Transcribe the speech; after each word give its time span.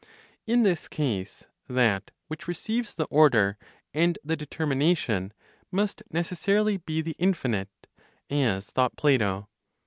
In 0.47 0.63
this 0.63 0.87
case, 0.87 1.45
that 1.69 2.09
which 2.27 2.47
receives 2.47 2.95
the 2.95 3.05
order 3.11 3.59
and 3.93 4.17
the 4.23 4.35
determination 4.35 5.31
must 5.71 6.01
necessarily 6.09 6.77
be 6.77 7.01
the 7.03 7.15
infinite 7.19 7.69
(as 8.27 8.71
thought 8.71 8.95
Plato). 8.97 9.47